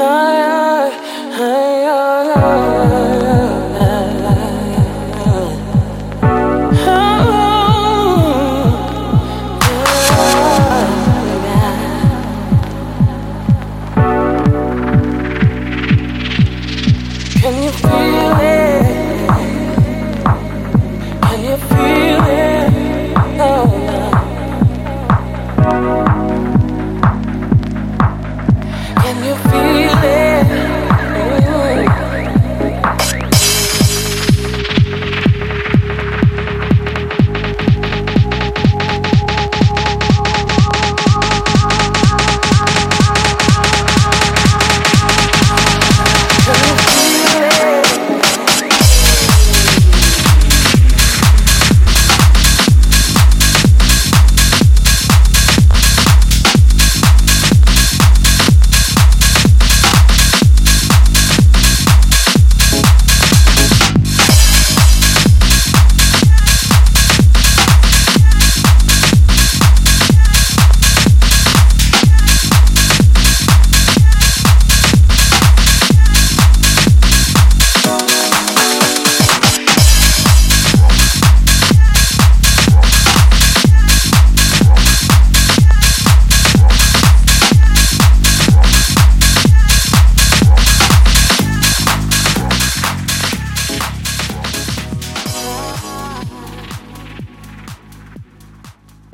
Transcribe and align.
higher, 0.00 0.90
higher. 1.36 1.69